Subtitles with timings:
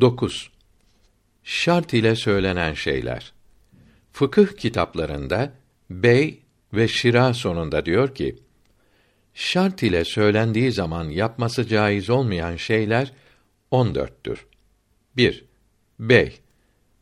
[0.00, 0.50] 9.
[1.44, 3.32] Şart ile söylenen şeyler.
[4.12, 5.52] Fıkıh kitaplarında
[5.90, 8.38] bey ve şira sonunda diyor ki:
[9.34, 13.12] Şart ile söylendiği zaman yapması caiz olmayan şeyler
[13.72, 14.38] 14'tür.
[15.16, 15.44] 1.
[15.98, 16.38] Bey.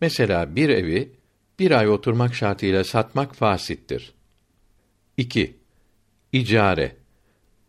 [0.00, 1.12] Mesela bir evi
[1.58, 4.14] bir ay oturmak şartıyla satmak fasittir.
[5.16, 5.56] 2.
[6.32, 6.96] İcare.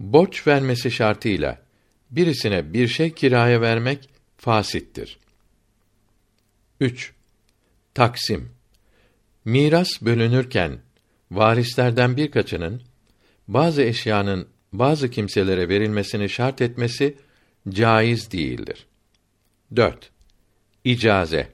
[0.00, 1.62] Borç vermesi şartıyla
[2.10, 5.18] birisine bir şey kiraya vermek fasittir.
[6.80, 7.12] 3.
[7.94, 8.50] Taksim.
[9.44, 10.78] Miras bölünürken
[11.30, 12.82] varislerden birkaçının
[13.48, 17.16] bazı eşyanın bazı kimselere verilmesini şart etmesi
[17.68, 18.86] caiz değildir.
[19.76, 20.10] 4.
[20.84, 21.48] İcaze.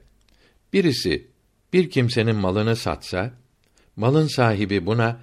[0.73, 1.27] Birisi
[1.73, 3.33] bir kimsenin malını satsa,
[3.95, 5.19] malın sahibi buna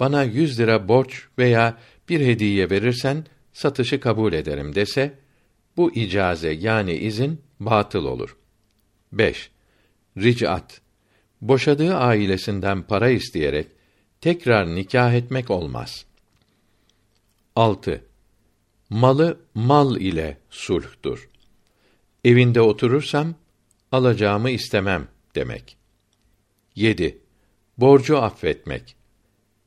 [0.00, 1.78] bana yüz lira borç veya
[2.08, 5.18] bir hediye verirsen satışı kabul ederim dese,
[5.76, 8.36] bu icaze yani izin batıl olur.
[9.12, 9.50] 5.
[10.16, 10.80] Ric'at.
[11.40, 13.66] Boşadığı ailesinden para isteyerek
[14.20, 16.06] tekrar nikah etmek olmaz.
[17.56, 18.04] 6.
[18.90, 21.28] Malı mal ile sulhtur.
[22.24, 23.34] Evinde oturursam
[23.92, 25.76] alacağımı istemem demek.
[26.74, 27.18] 7.
[27.78, 28.96] Borcu affetmek.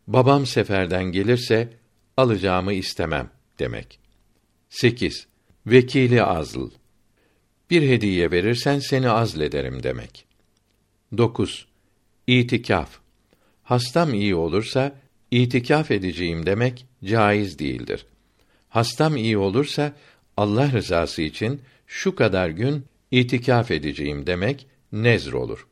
[0.07, 1.73] Babam seferden gelirse
[2.17, 3.99] alacağımı istemem demek.
[4.69, 5.28] 8.
[5.67, 6.69] Vekili azl.
[7.69, 10.25] Bir hediye verirsen seni azlederim demek.
[11.17, 11.67] 9.
[12.27, 12.99] İtikaf.
[13.63, 14.95] Hastam iyi olursa
[15.31, 18.05] itikaf edeceğim demek caiz değildir.
[18.69, 19.93] Hastam iyi olursa
[20.37, 25.67] Allah rızası için şu kadar gün itikaf edeceğim demek nezr olur.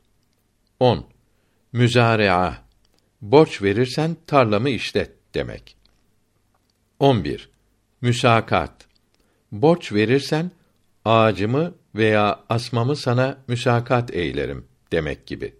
[0.80, 1.06] 10.
[1.72, 2.68] Müzare'a.
[3.20, 5.76] Borç verirsen tarlamı işlet demek.
[6.98, 7.48] 11.
[8.00, 8.87] Müsakat.
[9.52, 10.50] Borç verirsen
[11.04, 15.54] ağacımı veya asmamı sana müsakat eylerim demek gibi.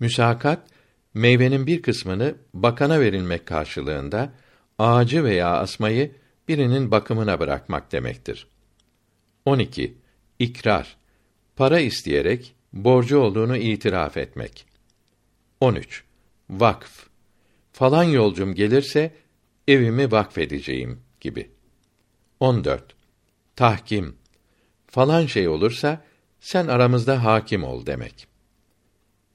[0.00, 0.68] Müsakat
[1.14, 4.32] meyvenin bir kısmını bakana verilmek karşılığında
[4.78, 6.12] ağacı veya asmayı
[6.48, 8.46] birinin bakımına bırakmak demektir.
[9.44, 9.94] 12.
[10.38, 10.96] İkrar.
[11.56, 14.66] Para isteyerek borcu olduğunu itiraf etmek.
[15.60, 16.04] 13.
[16.50, 17.06] Vakf.
[17.72, 19.14] Falan yolcum gelirse
[19.68, 21.50] evimi vakfedeceğim gibi.
[22.42, 22.94] 14.
[23.56, 24.16] Tahkim.
[24.86, 26.04] Falan şey olursa
[26.40, 28.26] sen aramızda hakim ol demek.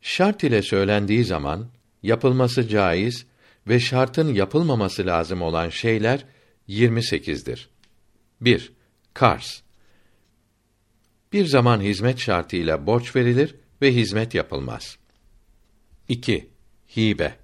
[0.01, 1.68] Şart ile söylendiği zaman
[2.03, 3.25] yapılması caiz
[3.68, 6.25] ve şartın yapılmaması lazım olan şeyler
[6.69, 7.69] 28'dir.
[8.41, 8.72] 1.
[9.13, 9.62] Kars.
[11.34, 14.97] Bir zaman hizmet şartıyla borç verilir ve hizmet yapılmaz.
[16.09, 16.50] 2.
[16.97, 17.35] Hibe.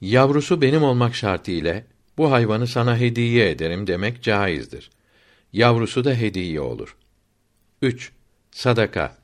[0.00, 1.82] Yavrusu benim olmak şartıyla
[2.18, 4.90] bu hayvanı sana hediye ederim demek caizdir.
[5.52, 6.96] Yavrusu da hediye olur.
[7.82, 8.12] 3.
[8.50, 9.18] Sadaka.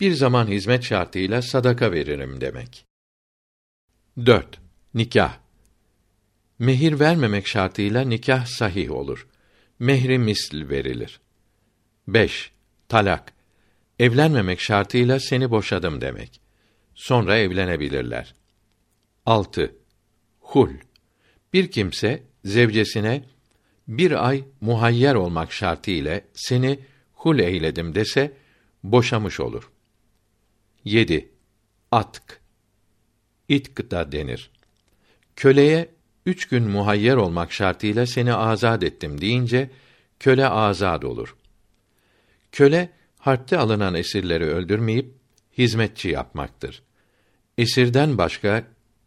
[0.00, 2.86] Bir zaman hizmet şartıyla sadaka veririm demek.
[4.26, 4.60] 4.
[4.94, 5.38] Nikah.
[6.58, 9.26] Mehir vermemek şartıyla nikah sahih olur.
[9.78, 11.20] Mehri misl verilir.
[12.08, 12.52] 5.
[12.88, 13.32] Talak.
[13.98, 16.40] Evlenmemek şartıyla seni boşadım demek.
[16.94, 18.34] Sonra evlenebilirler.
[19.26, 19.76] 6.
[20.40, 20.70] Hul.
[21.52, 23.24] Bir kimse zevcesine
[23.88, 26.78] bir ay muhayyer olmak şartı ile seni
[27.12, 28.32] hul eyledim dese
[28.82, 29.70] boşamış olur.
[30.84, 31.28] 7.
[31.90, 32.40] Atk.
[33.48, 34.50] İtk da denir.
[35.36, 35.88] Köleye
[36.26, 39.70] üç gün muhayyer olmak şartıyla seni azad ettim deyince
[40.20, 41.36] köle azad olur.
[42.52, 45.14] Köle harpte alınan esirleri öldürmeyip
[45.58, 46.82] hizmetçi yapmaktır.
[47.58, 48.64] Esirden başka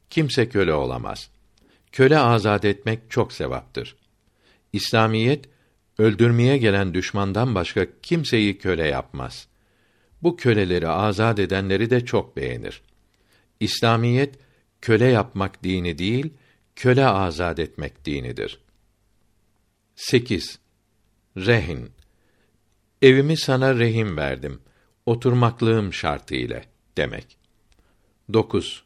[0.09, 1.29] kimse köle olamaz.
[1.95, 3.95] Köle azad etmek çok sevaptır.
[4.73, 5.45] İslamiyet
[5.97, 9.47] öldürmeye gelen düşmandan başka kimseyi köle yapmaz.
[10.23, 12.81] Bu köleleri azad edenleri de çok beğenir.
[13.59, 14.35] İslamiyet
[14.81, 16.33] köle yapmak dini değil,
[16.75, 18.59] köle azad etmek dinidir.
[19.95, 20.59] 8.
[21.37, 21.91] Rehin
[23.01, 24.61] Evimi sana rehim verdim.
[25.05, 26.65] Oturmaklığım şartı ile
[26.97, 27.37] demek.
[28.33, 28.83] 9.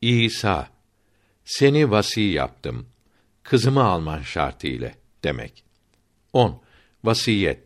[0.00, 0.71] İsa
[1.58, 2.86] Seni vasi yaptım.
[3.42, 4.94] Kızımı alman şartı ile
[5.24, 5.64] demek.
[6.32, 6.62] 10.
[7.04, 7.58] Vasiyet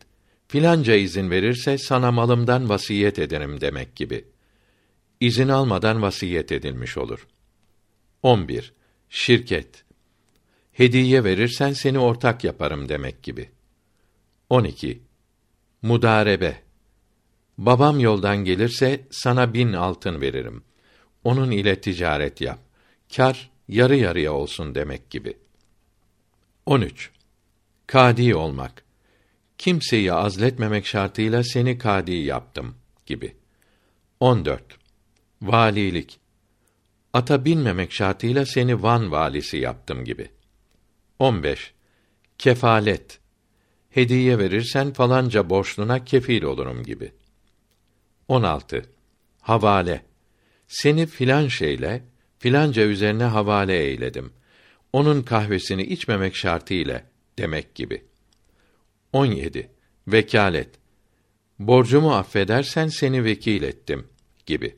[0.47, 4.25] Filanca izin verirse sana malımdan vasiyet ederim demek gibi.
[5.19, 7.27] İzin almadan vasiyet edilmiş olur.
[8.23, 8.73] 11.
[9.09, 9.83] Şirket
[10.71, 13.49] Hediye verirsen seni ortak yaparım demek gibi.
[14.49, 15.01] 12.
[15.81, 16.61] Mudarebe
[17.57, 20.63] Babam yoldan gelirse sana bin altın veririm.
[21.23, 22.59] Onun ile ticaret yap.
[23.15, 25.37] Kar yarı yarıya olsun demek gibi.
[26.65, 27.11] 13.
[27.87, 28.83] Kadi olmak.
[29.57, 32.75] kimseyi azletmemek şartıyla seni kadi yaptım
[33.05, 33.35] gibi.
[34.19, 34.63] 14.
[35.41, 36.19] Valilik.
[37.13, 40.31] Ata binmemek şartıyla seni Van valisi yaptım gibi.
[41.19, 41.73] 15.
[42.37, 43.19] Kefalet.
[43.89, 47.11] Hediye verirsen falanca borçluna kefil olurum gibi.
[48.27, 48.85] 16.
[49.41, 50.05] Havale.
[50.67, 52.03] Seni filan şeyle
[52.39, 54.33] filanca üzerine havale eyledim.
[54.93, 57.03] Onun kahvesini içmemek şartıyla
[57.37, 58.05] demek gibi.
[59.13, 59.71] 17.
[60.07, 60.69] Vekalet.
[61.59, 64.07] Borcumu affedersen seni vekil ettim
[64.45, 64.77] gibi.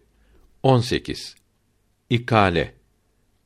[0.64, 1.36] 18.
[2.10, 2.74] İkale.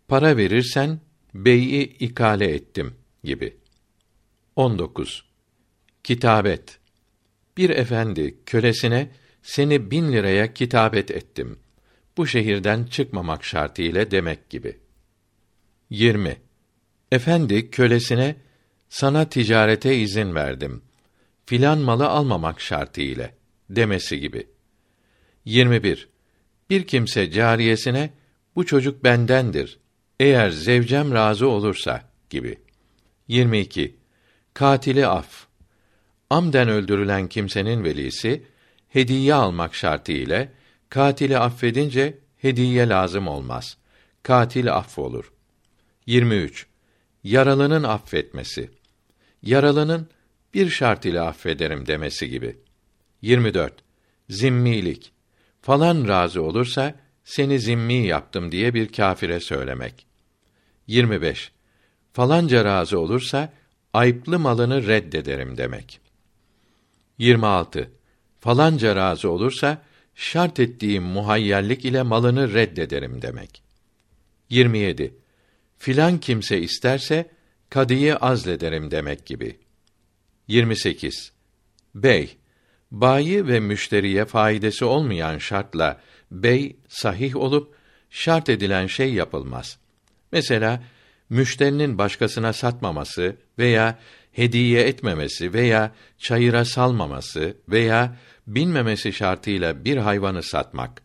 [0.07, 1.00] Para verirsen
[1.33, 3.57] beyi ikale ettim gibi.
[4.56, 5.25] 19.
[6.04, 6.80] Kitabet.
[7.57, 9.12] Bir efendi kölesine
[9.44, 11.60] seni bin liraya kitabet ettim.
[12.18, 14.80] Bu şehirden çıkmamak şartıyla demek gibi.
[15.89, 16.38] 20.
[17.12, 18.36] Efendi kölesine
[18.89, 20.81] sana ticarete izin verdim.
[21.45, 23.30] Filan malı almamak şartıyla
[23.69, 24.48] demesi gibi.
[25.45, 26.10] 21.
[26.69, 28.10] Bir kimse cariyesine
[28.56, 29.80] bu çocuk bendendir.
[30.19, 32.60] Eğer zevcem razı olursa gibi.
[33.27, 33.95] 22.
[34.54, 35.48] Katili af.
[36.30, 38.44] Amden öldürülen kimsenin velisi
[38.89, 40.48] hediye almak şartıyla
[40.94, 43.78] katili affedince hediye lazım olmaz.
[44.24, 45.34] Katil affolur.
[46.06, 46.68] 23.
[47.24, 48.69] Yaralının affetmesi.
[49.44, 50.07] Yaralının
[50.54, 52.57] bir şart ile affederim demesi gibi.
[53.22, 53.74] 24.
[54.30, 55.12] Zimmilik.
[55.62, 60.06] Falan razı olursa seni zimmi yaptım diye bir kâfire söylemek.
[60.88, 61.51] 25.
[62.13, 63.54] Falanca razı olursa
[63.94, 66.00] ayıplı malını reddederim demek.
[67.18, 67.92] 26.
[68.39, 69.81] Falanca razı olursa
[70.15, 73.63] şart ettiğim muhayyerlik ile malını reddederim demek.
[74.50, 75.13] 27.
[75.77, 77.30] Filan kimse isterse
[77.69, 79.60] kadıyı azlederim demek gibi.
[80.48, 81.31] 28.
[81.95, 82.38] Bey
[82.92, 86.01] bayi ve müşteriye faydası olmayan şartla
[86.31, 87.75] bey sahih olup
[88.10, 89.77] şart edilen şey yapılmaz.
[90.31, 90.83] Mesela
[91.30, 94.00] müşterinin başkasına satmaması veya
[94.31, 98.18] hediye etmemesi veya çayıra salmaması veya
[98.48, 101.02] binmemesi şartıyla bir hayvanı satmak.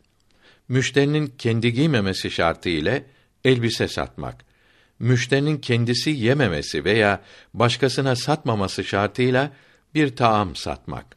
[0.68, 3.00] Müşterinin kendi giymemesi şartıyla
[3.44, 4.44] elbise satmak.
[4.98, 7.22] Müşterinin kendisi yememesi veya
[7.54, 9.52] başkasına satmaması şartıyla
[9.94, 11.16] bir taam satmak.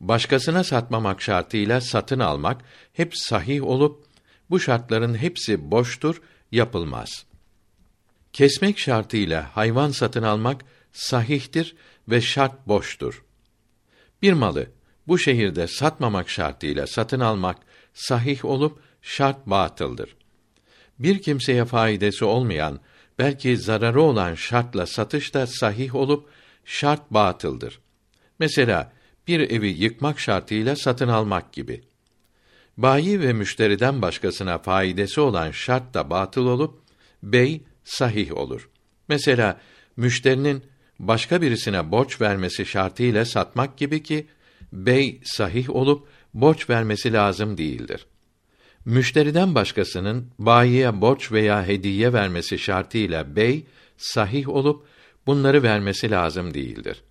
[0.00, 2.60] Başkasına satmamak şartıyla satın almak
[2.92, 4.06] hep sahih olup
[4.50, 6.22] bu şartların hepsi boştur,
[6.52, 7.26] yapılmaz.
[8.36, 11.76] Kesmek şartıyla hayvan satın almak sahihtir
[12.08, 13.24] ve şart boştur.
[14.22, 14.66] Bir malı
[15.06, 17.56] bu şehirde satmamak şartıyla satın almak
[17.94, 20.16] sahih olup şart batıldır.
[20.98, 22.80] Bir kimseye faydası olmayan,
[23.18, 26.28] belki zararı olan şartla satış da sahih olup
[26.64, 27.80] şart batıldır.
[28.38, 28.92] Mesela
[29.28, 31.84] bir evi yıkmak şartıyla satın almak gibi.
[32.76, 36.80] Bayi ve müşteriden başkasına faydası olan şart da batıl olup
[37.22, 38.68] bey sahih olur.
[39.08, 39.60] Mesela
[39.96, 40.62] müşterinin
[40.98, 44.26] başka birisine borç vermesi şartıyla satmak gibi ki
[44.72, 48.06] bey sahih olup borç vermesi lazım değildir.
[48.84, 53.66] Müşteriden başkasının bayiye borç veya hediye vermesi şartıyla bey
[53.96, 54.86] sahih olup
[55.26, 57.02] bunları vermesi lazım değildir.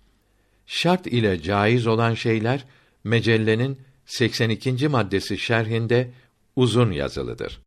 [0.66, 2.64] Şart ile caiz olan şeyler
[3.04, 4.88] mecellenin 82.
[4.88, 6.10] maddesi şerhinde
[6.56, 7.65] uzun yazılıdır.